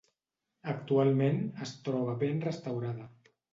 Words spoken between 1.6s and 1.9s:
es